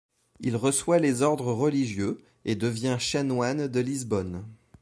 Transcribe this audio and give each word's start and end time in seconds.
Il 0.39 0.55
reçoit 0.55 0.97
les 0.97 1.21
ordres 1.21 1.53
religieux, 1.53 2.17
et 2.43 2.55
devient 2.55 2.97
chanoine 2.99 3.67
de 3.67 3.79
Lisbonne. 3.79 4.43